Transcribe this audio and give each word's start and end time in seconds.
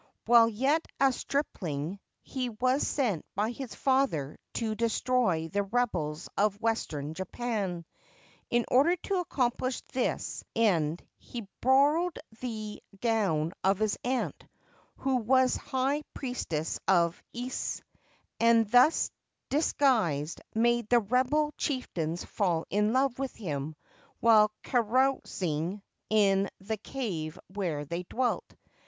While 0.25 0.49
yet 0.49 0.83
a 0.99 1.13
stripling 1.13 1.99
he 2.23 2.49
was 2.49 2.87
sent 2.87 3.23
by 3.35 3.51
his 3.51 3.75
father 3.75 4.39
to 4.55 4.73
destroy 4.73 5.47
the 5.47 5.61
rebels 5.61 6.27
of 6.35 6.59
Western 6.59 7.13
Japan. 7.13 7.85
In 8.49 8.65
order 8.71 8.95
to 8.95 9.19
accomplish 9.19 9.81
this 9.93 10.43
end 10.55 11.05
he 11.19 11.47
borrowed 11.61 12.17
the 12.41 12.81
gown 12.99 13.53
of 13.63 13.77
his 13.77 13.95
aunt, 14.03 14.43
who 14.95 15.17
was 15.17 15.55
high 15.55 16.01
priestess 16.15 16.79
of 16.87 17.21
Ise, 17.37 17.83
and, 18.39 18.71
thus 18.71 19.11
disguised, 19.49 20.41
made 20.55 20.89
the 20.89 20.99
rebel 21.01 21.53
chieftains 21.59 22.25
fall 22.25 22.65
in 22.71 22.91
love 22.91 23.19
with 23.19 23.35
him 23.35 23.75
while 24.19 24.51
carousing 24.63 25.83
in 26.09 26.49
the 26.59 26.77
cave 26.77 27.37
where 27.53 27.85
they 27.85 28.01
dwelt. 28.01 28.51